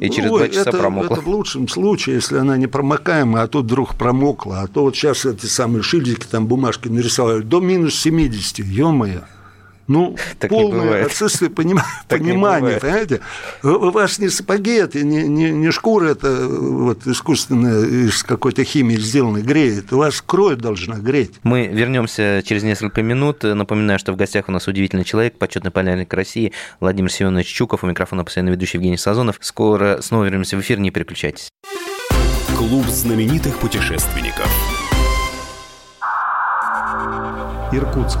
и 0.00 0.10
через 0.10 0.30
Ой, 0.30 0.38
два 0.38 0.48
часа 0.48 0.70
это, 0.70 0.78
промокла. 0.78 1.14
Это 1.14 1.20
в 1.20 1.28
лучшем 1.28 1.68
случае, 1.68 2.16
если 2.16 2.38
она 2.38 2.56
непромокаемая, 2.56 3.44
а 3.44 3.46
тут 3.46 3.66
вдруг 3.66 3.94
промокла. 3.94 4.62
А 4.62 4.66
то 4.66 4.82
вот 4.82 4.96
сейчас 4.96 5.26
эти 5.26 5.46
самые 5.46 5.82
шильдики, 5.82 6.26
там 6.28 6.46
бумажки 6.46 6.88
нарисовали 6.88 7.42
до 7.42 7.60
минус 7.60 7.94
70, 7.94 8.58
ё-моё. 8.60 9.20
Ну, 9.86 10.16
так 10.38 10.50
полное 10.50 11.06
отсутствие 11.06 11.50
поним... 11.50 11.80
понимания, 12.08 12.78
понимаете? 12.80 13.20
У 13.62 13.90
вас 13.90 14.18
не 14.18 14.28
сапоги, 14.28 14.72
это 14.72 15.02
не, 15.02 15.28
не, 15.28 15.50
не 15.50 15.70
шкура, 15.70 16.06
это 16.06 16.46
вот 16.48 17.06
искусственная 17.06 17.84
из 17.84 18.22
какой-то 18.22 18.64
химии 18.64 18.96
сделанной 18.96 19.42
греет. 19.42 19.92
У 19.92 19.98
вас 19.98 20.22
кровь 20.22 20.56
должна 20.56 20.96
греть. 20.96 21.32
Мы 21.42 21.66
вернемся 21.66 22.42
через 22.44 22.62
несколько 22.62 23.02
минут. 23.02 23.42
Напоминаю, 23.42 23.98
что 23.98 24.12
в 24.12 24.16
гостях 24.16 24.48
у 24.48 24.52
нас 24.52 24.66
удивительный 24.68 25.04
человек, 25.04 25.38
почетный 25.38 25.70
полярник 25.70 26.12
России 26.14 26.52
Владимир 26.80 27.10
Семенович 27.10 27.46
Чуков, 27.46 27.84
у 27.84 27.86
микрофона 27.86 28.24
постоянно 28.24 28.50
ведущий 28.50 28.78
Евгений 28.78 28.96
Сазонов. 28.96 29.36
Скоро 29.40 30.00
снова 30.00 30.24
вернемся 30.24 30.56
в 30.56 30.60
эфир, 30.60 30.78
не 30.78 30.90
переключайтесь. 30.90 31.50
Клуб 32.56 32.86
знаменитых 32.86 33.58
путешественников. 33.58 34.48
Иркутск. 37.72 38.20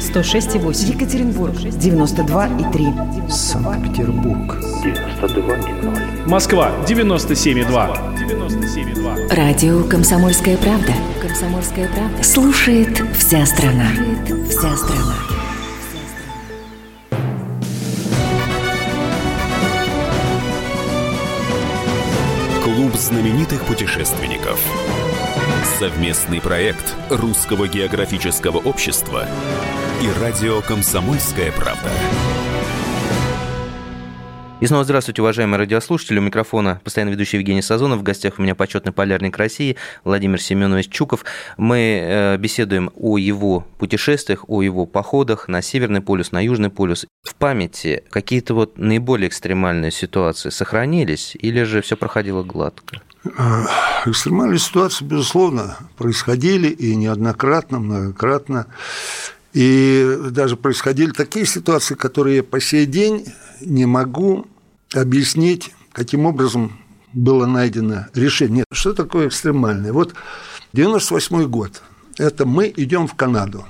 106,8. 0.00 0.94
Екатеринбург 0.94 1.54
92,3. 1.54 3.30
Санкт-Петербург 3.30 4.56
92,0. 4.84 6.28
Москва 6.28 6.72
97,2. 6.86 8.16
97,2. 8.16 9.34
Радио 9.34 9.82
«Комсомольская 9.84 10.56
правда». 10.56 10.92
«Комсомольская 11.20 11.88
правда». 11.88 12.22
Слушает 12.22 13.02
вся 13.16 13.44
страна. 13.46 13.88
Слушает 13.94 14.48
вся 14.48 14.76
страна. 14.76 15.14
Клуб 22.62 22.94
знаменитых 22.94 23.64
путешественников. 23.64 24.60
Совместный 25.78 26.40
проект 26.40 26.94
Русского 27.10 27.68
географического 27.68 28.58
общества 28.58 29.26
и 30.02 30.10
радио 30.20 30.60
«Комсомольская 30.60 31.52
правда». 31.52 31.90
И 34.58 34.66
снова 34.66 34.84
здравствуйте, 34.84 35.20
уважаемые 35.20 35.58
радиослушатели. 35.58 36.18
У 36.18 36.22
микрофона 36.22 36.80
постоянно 36.82 37.10
ведущий 37.10 37.36
Евгений 37.36 37.60
Сазонов. 37.60 38.00
В 38.00 38.02
гостях 38.02 38.38
у 38.38 38.42
меня 38.42 38.54
почетный 38.54 38.92
полярник 38.92 39.36
России 39.36 39.76
Владимир 40.02 40.40
Семенович 40.40 40.88
Чуков. 40.88 41.24
Мы 41.58 42.00
э, 42.02 42.36
беседуем 42.38 42.90
о 42.96 43.18
его 43.18 43.66
путешествиях, 43.78 44.48
о 44.48 44.62
его 44.62 44.86
походах 44.86 45.48
на 45.48 45.60
Северный 45.60 46.00
полюс, 46.00 46.32
на 46.32 46.42
Южный 46.42 46.70
полюс. 46.70 47.06
В 47.22 47.34
памяти 47.34 48.02
какие-то 48.08 48.54
вот 48.54 48.78
наиболее 48.78 49.28
экстремальные 49.28 49.90
ситуации 49.90 50.48
сохранились 50.48 51.36
или 51.38 51.62
же 51.64 51.82
все 51.82 51.96
проходило 51.96 52.42
гладко? 52.42 53.02
Э, 53.24 53.64
экстремальные 54.06 54.58
ситуации, 54.58 55.04
безусловно, 55.04 55.76
происходили 55.98 56.68
и 56.68 56.96
неоднократно, 56.96 57.78
многократно. 57.78 58.66
И 59.56 60.18
даже 60.32 60.54
происходили 60.58 61.12
такие 61.12 61.46
ситуации, 61.46 61.94
которые 61.94 62.36
я 62.36 62.42
по 62.42 62.60
сей 62.60 62.84
день 62.84 63.24
не 63.62 63.86
могу 63.86 64.46
объяснить, 64.92 65.72
каким 65.92 66.26
образом 66.26 66.78
было 67.14 67.46
найдено 67.46 68.04
решение. 68.12 68.58
Нет, 68.58 68.66
что 68.70 68.92
такое 68.92 69.28
экстремальное? 69.28 69.94
Вот 69.94 70.12
98 70.74 71.44
год. 71.46 71.80
Это 72.18 72.44
мы 72.44 72.70
идем 72.76 73.08
в 73.08 73.14
Канаду. 73.14 73.64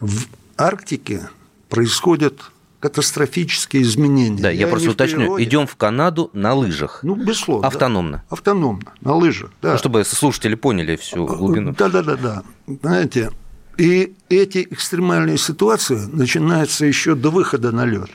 В 0.00 0.24
Арктике 0.56 1.28
происходят 1.68 2.40
катастрофические 2.80 3.84
изменения. 3.84 4.42
Да, 4.42 4.50
я, 4.50 4.62
я 4.62 4.66
просто 4.66 4.90
уточню. 4.90 5.18
Природе. 5.18 5.44
Идем 5.44 5.66
в 5.68 5.76
Канаду 5.76 6.30
на 6.32 6.52
лыжах. 6.52 6.98
Ну, 7.04 7.14
безусловно. 7.14 7.68
Автономно. 7.68 8.16
Да. 8.16 8.24
Автономно, 8.28 8.92
на 9.02 9.14
лыжах, 9.14 9.52
да. 9.62 9.72
Ну, 9.72 9.78
чтобы 9.78 10.04
слушатели 10.04 10.56
поняли 10.56 10.96
всю 10.96 11.26
глубину. 11.26 11.76
Да, 11.78 11.88
да, 11.88 12.02
да, 12.02 12.16
да. 12.16 12.42
Знаете, 12.82 13.30
и 13.76 14.14
эти 14.28 14.66
экстремальные 14.70 15.38
ситуации 15.38 15.96
начинаются 16.12 16.84
еще 16.86 17.14
до 17.14 17.30
выхода 17.30 17.72
на 17.72 17.84
лед 17.84 18.10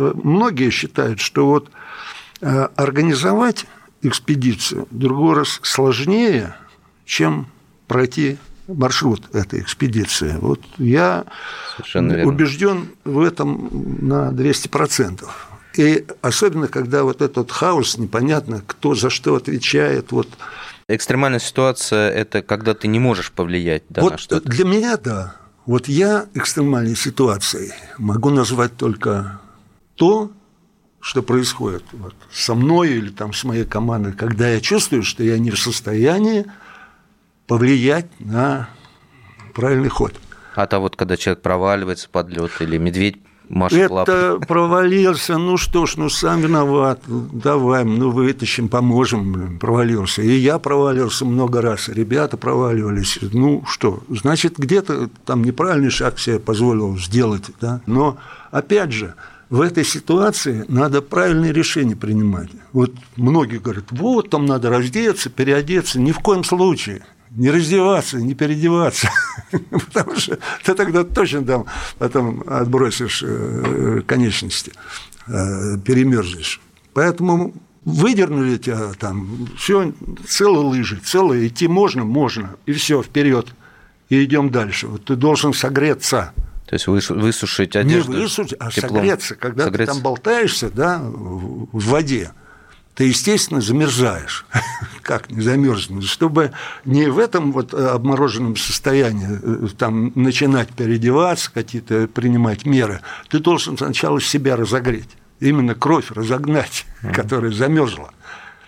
многие 0.00 0.70
считают, 0.70 1.20
что 1.20 1.46
вот 1.46 1.70
э, 2.40 2.68
организовать 2.76 3.66
экспедицию 4.02 4.88
другой 4.90 5.36
раз 5.36 5.60
сложнее, 5.62 6.54
чем 7.04 7.48
пройти 7.86 8.38
маршрут 8.66 9.34
этой 9.34 9.60
экспедиции. 9.60 10.36
Вот 10.40 10.60
я 10.78 11.24
убежден 12.24 12.88
в 13.04 13.20
этом 13.20 13.68
на 14.00 14.30
200%. 14.30 15.26
И 15.76 16.06
особенно, 16.22 16.68
когда 16.68 17.04
вот 17.04 17.20
этот 17.20 17.50
хаос, 17.50 17.98
непонятно, 17.98 18.62
кто 18.66 18.94
за 18.94 19.10
что 19.10 19.34
отвечает. 19.36 20.12
Вот. 20.12 20.28
Экстремальная 20.92 21.38
ситуация– 21.38 22.10
это 22.12 22.42
когда 22.42 22.74
ты 22.74 22.88
не 22.88 22.98
можешь 22.98 23.30
повлиять 23.30 23.84
да, 23.88 24.02
вот 24.02 24.12
на 24.12 24.18
что-то? 24.18 24.48
Для 24.48 24.64
меня– 24.64 24.96
да. 25.02 25.36
Вот 25.64 25.86
я 25.86 26.26
экстремальной 26.34 26.96
ситуацией 26.96 27.72
могу 27.96 28.30
назвать 28.30 28.76
только 28.76 29.40
то, 29.94 30.32
что 30.98 31.22
происходит 31.22 31.84
вот, 31.92 32.14
со 32.32 32.56
мной 32.56 32.90
или 32.90 33.10
там, 33.10 33.32
с 33.32 33.44
моей 33.44 33.64
командой, 33.64 34.12
когда 34.12 34.48
я 34.48 34.60
чувствую, 34.60 35.04
что 35.04 35.22
я 35.22 35.38
не 35.38 35.52
в 35.52 35.60
состоянии 35.60 36.46
повлиять 37.46 38.08
на 38.18 38.68
правильный 39.54 39.90
ход. 39.90 40.14
А 40.56 40.66
то 40.66 40.80
вот 40.80 40.96
когда 40.96 41.16
человек 41.16 41.40
проваливается 41.40 42.08
под 42.08 42.30
лед 42.30 42.50
или 42.58 42.78
медведь 42.78 43.18
машет 43.50 43.78
Это 43.78 43.94
лапой. 43.94 44.40
провалился, 44.46 45.36
ну 45.36 45.56
что 45.56 45.86
ж, 45.86 45.96
ну 45.96 46.08
сам 46.08 46.40
виноват, 46.40 47.00
давай, 47.06 47.84
ну 47.84 48.10
вытащим, 48.10 48.68
поможем, 48.68 49.58
провалился. 49.58 50.22
И 50.22 50.32
я 50.36 50.58
провалился 50.58 51.24
много 51.24 51.60
раз, 51.60 51.88
ребята 51.88 52.36
проваливались. 52.36 53.18
Ну 53.32 53.64
что, 53.66 54.00
значит, 54.08 54.56
где-то 54.56 55.10
там 55.26 55.44
неправильный 55.44 55.90
шаг 55.90 56.18
себе 56.18 56.38
позволил 56.38 56.96
сделать, 56.96 57.44
да? 57.60 57.80
Но, 57.86 58.16
опять 58.50 58.92
же, 58.92 59.14
в 59.50 59.60
этой 59.60 59.84
ситуации 59.84 60.64
надо 60.68 61.02
правильные 61.02 61.52
решения 61.52 61.96
принимать. 61.96 62.50
Вот 62.72 62.92
многие 63.16 63.58
говорят, 63.58 63.86
вот 63.90 64.30
там 64.30 64.46
надо 64.46 64.70
раздеться, 64.70 65.28
переодеться. 65.28 66.00
Ни 66.00 66.12
в 66.12 66.20
коем 66.20 66.44
случае 66.44 67.02
не 67.30 67.50
раздеваться, 67.50 68.18
не 68.18 68.34
переодеваться, 68.34 69.08
потому 69.70 70.16
что 70.16 70.38
ты 70.64 70.74
тогда 70.74 71.04
точно 71.04 71.44
там 71.44 71.66
потом 71.98 72.42
отбросишь 72.46 73.22
э, 73.24 74.02
конечности, 74.06 74.72
э, 75.26 75.78
перемерзнешь. 75.84 76.60
Поэтому 76.92 77.54
выдернули 77.84 78.58
тебя 78.58 78.92
там, 78.98 79.48
все, 79.56 79.92
целые 80.26 80.64
лыжи, 80.64 81.00
целые, 81.02 81.48
идти 81.48 81.68
можно, 81.68 82.04
можно, 82.04 82.56
и 82.66 82.72
все, 82.72 83.02
вперед, 83.02 83.48
и 84.08 84.24
идем 84.24 84.50
дальше. 84.50 84.88
Вот 84.88 85.04
ты 85.04 85.16
должен 85.16 85.54
согреться. 85.54 86.32
То 86.66 86.74
есть 86.74 86.86
высушить 86.86 87.74
одежду? 87.74 88.12
Не 88.12 88.18
высушить, 88.22 88.54
а 88.58 88.70
теплом. 88.70 88.96
согреться. 88.96 89.34
Когда 89.34 89.64
согреться. 89.64 89.92
ты 89.92 89.94
там 89.94 90.02
болтаешься 90.02 90.70
да, 90.70 91.00
в 91.02 91.84
воде, 91.84 92.32
ты, 92.94 93.04
естественно, 93.04 93.60
замерзаешь. 93.60 94.46
как 95.02 95.30
не 95.30 95.40
замерзнуть? 95.40 96.06
Чтобы 96.06 96.52
не 96.84 97.10
в 97.10 97.18
этом 97.18 97.52
вот 97.52 97.74
обмороженном 97.74 98.56
состоянии 98.56 99.40
э, 99.42 99.68
там 99.76 100.12
начинать 100.14 100.68
переодеваться, 100.68 101.50
какие-то 101.52 102.06
принимать 102.06 102.64
меры, 102.66 103.00
ты 103.28 103.38
должен 103.40 103.76
сначала 103.76 104.20
себя 104.20 104.56
разогреть. 104.56 105.08
Именно 105.40 105.74
кровь 105.74 106.10
разогнать, 106.10 106.86
которая 107.12 107.50
замерзла. 107.50 108.12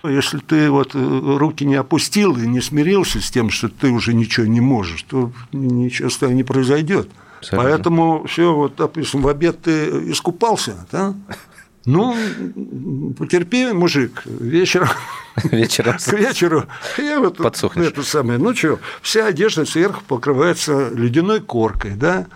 Если 0.04 0.38
ты 0.38 0.68
вот 0.68 0.94
э, 0.94 1.36
руки 1.38 1.64
не 1.64 1.76
опустил 1.76 2.36
и 2.36 2.46
не 2.46 2.60
смирился 2.60 3.20
с 3.20 3.30
тем, 3.30 3.50
что 3.50 3.68
ты 3.68 3.90
уже 3.90 4.14
ничего 4.14 4.46
не 4.46 4.60
можешь, 4.60 5.02
то 5.04 5.32
ничего 5.52 6.10
с 6.10 6.16
тобой 6.16 6.34
не 6.34 6.42
произойдет. 6.42 7.08
Абсолютно. 7.38 7.70
Поэтому 7.70 8.24
все, 8.24 8.52
вот, 8.52 8.74
допустим, 8.76 9.22
в 9.22 9.28
обед 9.28 9.62
ты 9.62 10.10
искупался, 10.10 10.86
да? 10.90 11.14
Ну, 11.84 12.16
потерпи, 13.18 13.72
мужик, 13.72 14.22
вечером. 14.24 14.88
Вечером. 15.44 15.96
К 15.98 16.12
вечеру. 16.12 16.64
Я 16.98 17.18
вот 17.18 17.38
Подсохнешь. 17.38 17.88
это 17.88 18.02
самое. 18.02 18.38
Ну 18.38 18.54
что, 18.54 18.78
вся 19.00 19.26
одежда 19.26 19.64
сверху 19.64 20.02
покрывается 20.06 20.90
ледяной 20.90 21.40
коркой, 21.40 21.92
да? 21.92 22.26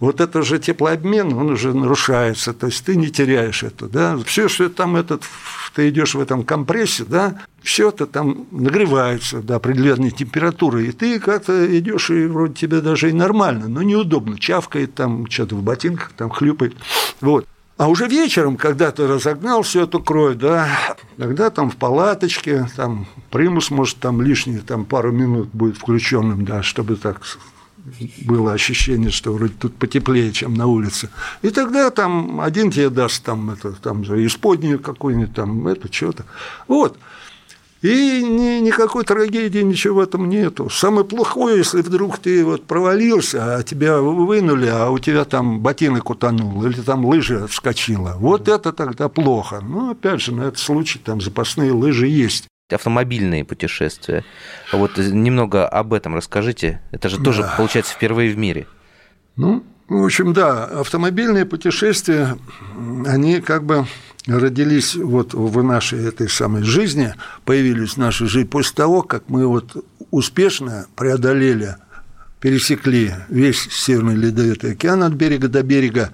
Вот 0.00 0.20
это 0.20 0.42
же 0.42 0.58
теплообмен, 0.58 1.32
он 1.32 1.50
уже 1.50 1.72
нарушается, 1.72 2.52
то 2.52 2.66
есть 2.66 2.84
ты 2.84 2.96
не 2.96 3.08
теряешь 3.08 3.62
это, 3.62 3.86
да? 3.86 4.18
Все, 4.26 4.48
что 4.48 4.68
там 4.68 4.96
этот, 4.96 5.22
ты 5.76 5.88
идешь 5.90 6.16
в 6.16 6.20
этом 6.20 6.42
компрессе, 6.42 7.04
да, 7.04 7.38
все 7.62 7.90
это 7.90 8.08
там 8.08 8.48
нагревается 8.50 9.40
до 9.42 9.54
определенной 9.56 10.10
температуры, 10.10 10.86
и 10.86 10.90
ты 10.90 11.20
как-то 11.20 11.78
идешь, 11.78 12.10
и 12.10 12.26
вроде 12.26 12.54
тебе 12.54 12.80
даже 12.80 13.10
и 13.10 13.12
нормально, 13.12 13.68
но 13.68 13.82
неудобно, 13.82 14.40
чавкает 14.40 14.92
там, 14.96 15.30
что-то 15.30 15.54
в 15.54 15.62
ботинках 15.62 16.10
там 16.16 16.30
хлюпает, 16.30 16.74
вот. 17.20 17.46
А 17.82 17.88
уже 17.88 18.06
вечером, 18.06 18.56
когда 18.56 18.92
ты 18.92 19.08
разогнал 19.08 19.62
всю 19.62 19.80
эту 19.80 19.98
кровь, 19.98 20.36
да, 20.36 20.68
тогда 21.16 21.50
там 21.50 21.68
в 21.68 21.74
палаточке, 21.74 22.68
там 22.76 23.08
примус, 23.28 23.72
может, 23.72 23.96
там 23.96 24.22
лишние 24.22 24.60
там 24.60 24.84
пару 24.84 25.10
минут 25.10 25.48
будет 25.52 25.78
включенным, 25.78 26.44
да, 26.44 26.62
чтобы 26.62 26.94
так 26.94 27.20
было 28.24 28.52
ощущение, 28.52 29.10
что 29.10 29.32
вроде 29.32 29.54
тут 29.54 29.74
потеплее, 29.74 30.30
чем 30.30 30.54
на 30.54 30.68
улице. 30.68 31.08
И 31.42 31.50
тогда 31.50 31.90
там 31.90 32.40
один 32.40 32.70
тебе 32.70 32.88
даст 32.88 33.24
там 33.24 33.50
это, 33.50 33.72
там 33.72 34.04
же 34.04 34.24
исподнюю 34.24 34.78
какую-нибудь 34.78 35.34
там, 35.34 35.66
это 35.66 35.92
что-то. 35.92 36.24
Вот. 36.68 36.96
И 37.82 38.22
ни, 38.22 38.60
никакой 38.60 39.04
трагедии, 39.04 39.58
ничего 39.58 39.96
в 39.96 39.98
этом 39.98 40.28
нету. 40.28 40.70
Самое 40.70 41.04
плохое, 41.04 41.58
если 41.58 41.82
вдруг 41.82 42.18
ты 42.18 42.44
вот 42.44 42.64
провалился, 42.64 43.56
а 43.56 43.62
тебя 43.64 43.98
вынули, 43.98 44.68
а 44.68 44.88
у 44.90 45.00
тебя 45.00 45.24
там 45.24 45.60
ботинок 45.60 46.08
утонул, 46.08 46.64
или 46.64 46.80
там 46.80 47.04
лыжа 47.04 47.48
вскочила. 47.48 48.14
Вот 48.18 48.46
это 48.48 48.72
тогда 48.72 49.08
плохо. 49.08 49.60
Но 49.60 49.90
опять 49.90 50.20
же, 50.20 50.32
на 50.32 50.42
этот 50.42 50.58
случай 50.58 51.00
там 51.00 51.20
запасные 51.20 51.72
лыжи 51.72 52.06
есть 52.06 52.46
автомобильные 52.70 53.44
путешествия. 53.44 54.24
Вот 54.72 54.96
немного 54.96 55.66
об 55.66 55.92
этом 55.92 56.14
расскажите. 56.14 56.80
Это 56.92 57.08
же 57.08 57.18
тоже, 57.18 57.42
да. 57.42 57.54
получается, 57.56 57.94
впервые 57.94 58.32
в 58.32 58.38
мире. 58.38 58.66
Ну, 59.36 59.64
в 59.88 60.04
общем, 60.04 60.32
да, 60.32 60.64
автомобильные 60.64 61.44
путешествия, 61.44 62.38
они 63.06 63.40
как 63.40 63.64
бы 63.64 63.86
родились 64.26 64.94
вот 64.94 65.34
в 65.34 65.62
нашей 65.62 66.06
этой 66.06 66.28
самой 66.28 66.62
жизни, 66.62 67.14
появились 67.44 67.94
в 67.94 67.96
нашей 67.96 68.26
жизни 68.28 68.48
после 68.48 68.74
того, 68.74 69.02
как 69.02 69.28
мы 69.28 69.46
вот 69.46 69.84
успешно 70.10 70.86
преодолели, 70.96 71.76
пересекли 72.40 73.14
весь 73.28 73.68
Северный 73.70 74.14
Ледовитый 74.14 74.72
океан 74.72 75.02
от 75.02 75.12
берега 75.12 75.48
до 75.48 75.62
берега 75.62 76.10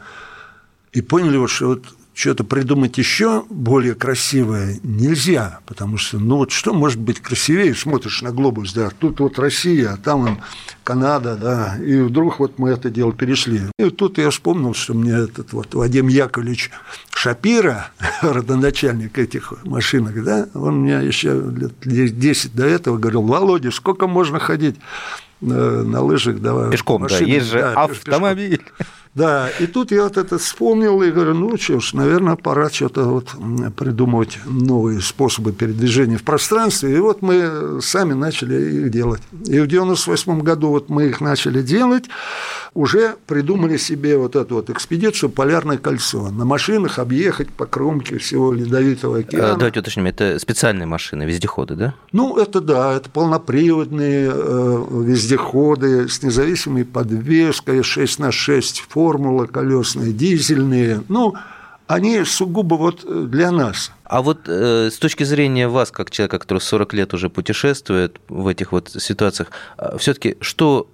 и 0.93 1.01
поняли, 1.01 1.37
вот, 1.37 1.51
что 1.51 1.69
вот 1.69 1.85
что-то 2.19 2.43
придумать 2.43 2.99
еще 2.99 3.45
более 3.49 3.95
красивое 3.95 4.81
нельзя, 4.83 5.61
потому 5.67 5.99
что, 5.99 6.19
ну 6.19 6.39
вот 6.39 6.51
что 6.51 6.75
может 6.75 6.99
быть 6.99 7.21
красивее, 7.21 7.77
смотришь 7.77 8.23
на 8.23 8.33
глобус, 8.33 8.73
да, 8.73 8.91
тут 8.91 9.21
вот 9.21 9.39
Россия, 9.39 9.93
а 9.93 9.97
там 9.97 10.23
он 10.23 10.39
Канада, 10.83 11.37
да, 11.37 11.77
и 11.81 12.01
вдруг 12.01 12.41
вот 12.41 12.59
мы 12.59 12.71
это 12.71 12.91
дело 12.91 13.13
перешли. 13.13 13.61
И 13.79 13.91
тут 13.91 14.19
я 14.19 14.31
вспомнил, 14.31 14.75
что 14.75 14.95
мне 14.95 15.13
этот 15.13 15.53
вот 15.53 15.73
Вадим 15.75 16.09
Яковлевич 16.09 16.73
Шапира, 17.15 17.93
родоначальник 18.23 19.17
этих 19.17 19.53
машинок, 19.65 20.25
да, 20.25 20.49
он 20.55 20.81
мне 20.81 20.95
еще 20.95 21.41
лет 21.55 22.19
10 22.19 22.53
до 22.53 22.67
этого 22.67 22.99
говорил, 22.99 23.23
Володя, 23.23 23.71
сколько 23.71 24.09
можно 24.09 24.41
ходить 24.41 24.75
на, 25.41 25.85
на 25.85 26.03
лыжах, 26.03 26.41
давай. 26.41 26.73
Пешком, 26.73 27.03
машины, 27.03 27.27
да, 27.27 27.33
есть 27.33 27.47
же 27.47 27.61
да, 27.61 27.75
автомобиль. 27.75 28.59
Пешком. 28.59 28.87
Да, 29.15 29.49
и 29.61 29.67
тут 29.67 29.91
я 29.91 30.05
вот 30.05 30.17
это 30.17 30.39
вспомнил 30.39 31.03
и 31.03 31.11
говорю, 31.11 31.35
ну 31.35 31.57
что 31.57 31.81
ж, 31.81 31.95
наверное, 31.95 32.37
пора 32.37 32.71
что-то 32.71 33.05
вот 33.05 33.35
придумывать 33.77 34.39
новые 34.45 35.01
способы 35.01 35.53
передвижения 35.53 36.17
в 36.17 36.23
пространстве. 36.23 36.97
И 36.97 37.01
вот 37.01 37.23
мы 37.23 37.81
сами 37.83 38.13
начали 38.13 38.85
их 38.85 38.91
делать. 38.91 39.23
И 39.47 39.59
в 39.61 39.67
98 39.67 40.41
году 40.41 40.69
вот 40.69 40.89
мы 40.89 41.07
их 41.07 41.21
начали 41.21 41.63
делать, 41.63 42.05
уже 42.75 43.17
придумали 43.27 43.77
себе 43.77 44.17
вот 44.17 44.37
эту 44.37 44.57
вот 44.57 44.71
экспедицию 44.71 45.31
«Полярное 45.31 45.79
кольцо». 45.79 46.31
На 46.31 46.45
машинах 46.45 46.99
объехать 46.99 47.49
по 47.51 47.67
кромке 47.67 48.19
всего 48.19 48.53
ледовитого 48.53 49.19
океана. 49.19 49.57
Давайте 49.57 49.81
уточним, 49.81 50.07
это 50.07 50.39
специальные 50.39 50.87
машины, 50.87 51.25
вездеходы, 51.25 51.75
да? 51.75 51.95
Ну, 52.13 52.37
это 52.37 52.61
да, 52.61 52.95
это 52.95 53.11
полноприводные 53.11 54.31
э, 54.33 54.85
вездеходы 54.91 56.09
с 56.09 56.23
независимой 56.23 56.85
подвеской, 56.85 57.83
6 57.83 58.19
на 58.19 58.31
6 58.31 58.81
формула 58.99 59.47
колесные, 59.47 60.13
дизельные. 60.13 61.03
Ну, 61.09 61.35
они 61.87 62.25
сугубо 62.25 62.75
вот 62.75 63.31
для 63.31 63.53
нас. 63.53 63.93
А 64.03 64.23
вот 64.23 64.49
э, 64.49 64.91
с 64.91 64.99
точки 64.99 65.23
зрения 65.23 65.69
вас, 65.69 65.93
как 65.93 66.11
человека, 66.11 66.41
который 66.41 66.59
40 66.59 66.95
лет 66.95 67.15
уже 67.15 67.31
путешествует 67.31 68.21
в 68.29 68.49
этих 68.49 68.73
вот 68.73 68.91
ситуациях, 68.91 69.51
э, 69.79 69.97
все-таки 69.99 70.37
что 70.41 70.89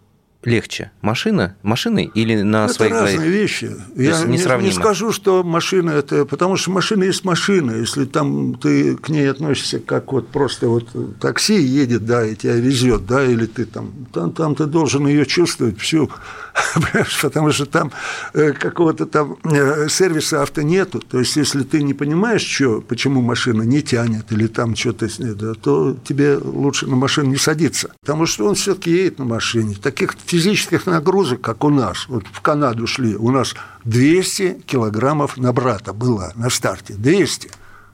легче? 0.45 0.91
Машина? 1.01 1.57
Машины 1.63 2.11
или 2.15 2.43
на 2.43 2.67
это 2.67 2.75
своих 2.75 2.93
разные 2.93 3.17
двоих? 3.17 3.33
вещи. 3.33 3.71
Я 3.97 4.23
не, 4.25 4.67
не 4.67 4.73
скажу, 4.73 5.13
что 5.13 5.43
машина 5.43 5.91
это... 5.91 6.25
Потому 6.27 6.57
что 6.57 6.71
машина 6.73 7.05
есть 7.05 7.25
машина. 7.25 7.73
Если 7.73 8.05
там 8.05 8.55
ты 8.55 8.97
к 8.97 9.09
ней 9.09 9.31
относишься 9.31 9.79
как 9.79 10.13
вот 10.13 10.29
просто 10.29 10.69
вот 10.69 10.89
такси 11.21 11.61
едет, 11.61 12.05
да, 12.05 12.27
и 12.27 12.35
тебя 12.35 12.57
везет, 12.57 13.07
да, 13.07 13.25
или 13.25 13.47
ты 13.47 13.65
там... 13.65 13.93
Там, 14.13 14.33
там 14.33 14.55
ты 14.55 14.67
должен 14.67 15.07
ее 15.07 15.27
чувствовать 15.27 15.79
всю, 15.79 16.11
потому 17.23 17.53
что 17.53 17.67
там 17.67 17.91
э, 18.33 18.53
какого-то 18.53 19.07
там 19.07 19.37
э, 19.45 19.89
сервиса 19.89 20.43
авто 20.43 20.63
нету. 20.63 21.01
То 21.01 21.19
есть, 21.19 21.37
если 21.37 21.63
ты 21.63 21.83
не 21.83 21.95
понимаешь, 21.95 22.43
что, 22.43 22.81
почему 22.81 23.23
машина 23.23 23.63
не 23.63 23.83
тянет 23.83 24.31
или 24.31 24.47
там 24.47 24.77
что-то, 24.77 25.09
то 25.57 25.97
тебе 26.05 26.37
лучше 26.37 26.87
на 26.87 26.97
машину 26.97 27.31
не 27.31 27.37
садиться. 27.37 27.93
Потому 28.01 28.27
что 28.27 28.47
он 28.47 28.55
все-таки 28.55 28.91
едет 28.91 29.19
на 29.19 29.25
машине. 29.25 29.77
Таких 29.81 30.15
физических 30.27 30.87
нагрузок, 30.87 31.41
как 31.41 31.65
у 31.65 31.71
нас, 31.71 32.07
вот 32.09 32.25
в 32.31 32.41
Канаду 32.41 32.87
шли, 32.87 33.17
у 33.17 33.31
нас 33.31 33.55
200 33.85 34.63
килограммов 34.67 35.37
на 35.37 35.53
брата 35.53 35.93
было 35.93 36.33
на 36.37 36.51
старте, 36.51 36.95
200. 36.95 37.51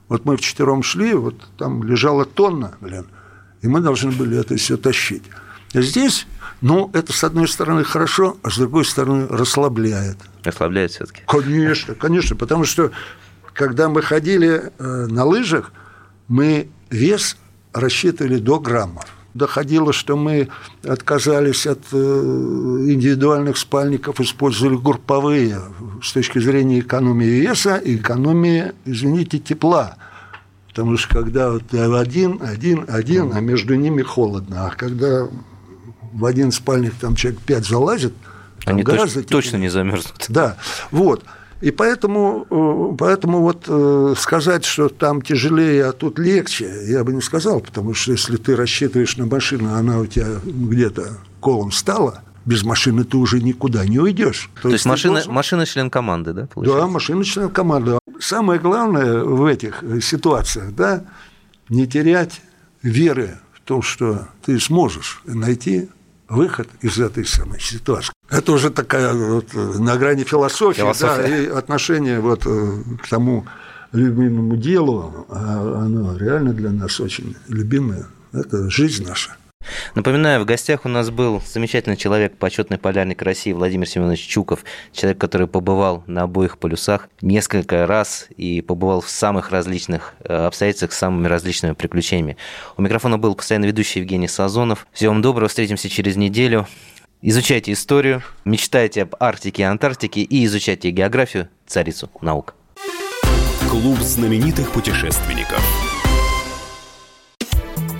Вот 0.09 0.25
мы 0.25 0.37
вчетвером 0.37 0.83
шли, 0.83 1.15
вот 1.15 1.37
там 1.57 1.83
лежала 1.85 2.25
тонна, 2.25 2.75
блин, 2.81 3.07
и 3.63 3.69
мы 3.69 3.81
должны 3.81 4.11
были 4.11 4.39
это 4.39 4.57
все 4.57 4.77
тащить. 4.77 5.23
А 5.73 5.83
здесь, 5.83 6.27
ну, 6.61 6.91
это 6.93 7.13
с 7.13 7.25
одной 7.25 7.49
стороны 7.49 7.85
хорошо, 7.85 8.37
а 8.43 8.51
с 8.51 8.59
другой 8.59 8.85
стороны 8.85 9.27
расслабляет. 9.29 10.19
Расслабляет 10.45 10.93
все-таки? 10.93 11.23
Конечно, 11.27 11.95
конечно, 11.95 12.37
потому 12.37 12.65
что 12.65 12.91
когда 13.53 13.89
мы 13.89 14.03
ходили 14.03 14.71
э, 14.79 15.07
на 15.07 15.25
лыжах, 15.25 15.73
мы 16.29 16.69
вес 16.91 17.37
рассчитывали 17.73 18.39
до 18.39 18.59
граммов 18.59 19.07
доходило, 19.35 19.93
что 19.93 20.17
мы 20.17 20.49
отказались 20.83 21.67
от 21.67 21.81
э, 21.93 21.97
индивидуальных 21.97 23.59
спальников, 23.59 24.21
использовали 24.21 24.77
групповые 24.77 25.61
с 26.03 26.13
точки 26.13 26.39
зрения 26.39 26.81
экономии 26.81 27.27
веса 27.27 27.77
и 27.77 27.97
экономии, 27.97 28.73
извините, 28.85 29.39
тепла. 29.39 29.97
Потому 30.69 30.97
что 30.97 31.15
когда 31.15 31.51
вот 31.51 31.73
один, 31.73 32.41
один, 32.43 32.85
один, 32.89 33.33
а 33.35 33.41
между 33.41 33.75
ними 33.75 34.03
холодно. 34.03 34.67
А 34.67 34.71
когда 34.71 35.29
в 36.13 36.25
один 36.25 36.53
спальник 36.53 36.95
там 37.01 37.15
человек 37.15 37.41
пять 37.41 37.67
залазит, 37.67 38.15
они 38.67 38.83
гораздо 38.83 39.23
точно, 39.23 39.37
точно 39.37 39.57
не 39.57 39.69
замерзнут. 39.69 40.27
Да, 40.29 40.57
вот. 40.91 41.25
И 41.61 41.71
поэтому, 41.71 42.47
э, 42.49 42.97
поэтому 42.97 43.41
вот 43.41 43.65
э, 43.69 44.15
сказать, 44.17 44.65
что 44.65 44.89
там 44.89 45.21
тяжелее, 45.21 45.87
а 45.87 45.93
тут 45.93 46.19
легче, 46.19 46.85
я 46.87 47.05
бы 47.05 47.13
не 47.13 47.21
сказал, 47.21 47.61
потому 47.61 47.93
что 47.93 48.13
если 48.13 48.37
ты 48.37 48.57
рассчитываешь 48.57 49.17
на 49.19 49.27
машину, 49.27 49.75
она 49.75 49.99
у 49.99 50.07
тебя 50.07 50.29
где-то 50.43 51.19
колом 51.41 51.71
стала, 51.71 52.23
без 52.47 52.65
машины 52.65 53.05
ты 53.05 53.19
уже 53.19 53.43
никуда 53.43 53.85
не 53.85 53.99
уйдешь. 53.99 54.49
То, 54.57 54.63
То 54.63 54.69
есть 54.71 54.87
машина, 54.87 55.15
должен... 55.17 55.33
машина 55.33 55.67
член 55.67 55.91
команды, 55.91 56.33
да? 56.33 56.47
Получается? 56.47 56.81
Да, 56.81 56.87
машина 56.87 57.25
член 57.25 57.51
команды. 57.51 57.99
Самое 58.21 58.59
главное 58.59 59.23
в 59.23 59.45
этих 59.45 59.85
ситуациях, 60.03 60.75
да, 60.75 61.05
не 61.69 61.87
терять 61.87 62.41
веры 62.83 63.39
в 63.53 63.61
то, 63.61 63.83
что 63.83 64.29
ты 64.45 64.59
сможешь 64.59 65.21
найти 65.27 65.91
выход 66.31 66.69
из 66.81 66.99
этой 66.99 67.27
самой 67.27 67.61
ситуации. 67.61 68.13
Это 68.31 68.53
уже 68.53 68.71
такая 68.71 69.13
вот, 69.13 69.53
на 69.53 69.97
грани 69.99 70.25
философии, 70.25 70.81
Философия. 70.81 71.23
да, 71.23 71.37
и 71.37 71.47
отношение 71.49 72.21
вот 72.21 72.45
к 72.45 73.09
тому, 73.11 73.45
любимому 73.93 74.57
делу, 74.57 75.27
а 75.29 75.83
оно 75.85 76.17
реально 76.17 76.53
для 76.53 76.71
нас 76.71 77.01
очень 77.01 77.37
любимое. 77.49 78.07
Это 78.33 78.71
жизнь 78.71 79.05
наша. 79.07 79.37
Напоминаю, 79.95 80.41
в 80.41 80.45
гостях 80.45 80.85
у 80.85 80.89
нас 80.89 81.11
был 81.11 81.43
замечательный 81.45 81.97
человек, 81.97 82.37
почетный 82.37 82.79
полярник 82.79 83.23
России 83.23 83.53
Владимир 83.53 83.89
Семенович 83.89 84.27
Чуков, 84.27 84.65
человек, 84.93 85.19
который 85.19 85.47
побывал 85.47 86.05
на 86.07 86.23
обоих 86.23 86.59
полюсах 86.59 87.09
несколько 87.21 87.87
раз 87.87 88.29
и 88.37 88.61
побывал 88.61 89.01
в 89.01 89.11
самых 89.11 89.51
различных 89.51 90.15
э, 90.21 90.47
обстоятельствах, 90.47 90.93
с 90.93 90.99
самыми 90.99 91.27
различными 91.27 91.73
приключениями. 91.73 92.37
У 92.77 92.83
микрофона 92.83 93.19
был 93.19 93.35
постоянно 93.35 93.65
ведущий 93.65 94.01
Евгений 94.01 94.29
Сазонов. 94.29 94.87
Всего 94.93 95.13
вам 95.13 95.23
доброго, 95.23 95.49
встретимся 95.49 95.89
через 95.89 96.17
неделю. 96.17 96.67
Изучайте 97.23 97.73
историю, 97.73 98.23
мечтайте 98.45 99.03
об 99.03 99.15
Арктике 99.19 99.63
и 99.63 99.67
Антарктике 99.67 100.23
и 100.23 100.45
изучайте 100.47 100.91
географию, 100.91 101.49
царицу 101.67 102.11
наук. 102.23 102.55
Клуб 103.69 103.99
знаменитых 103.99 104.71
путешественников. 104.71 105.61